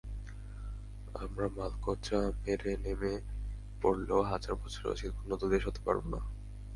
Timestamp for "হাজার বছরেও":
4.23-4.99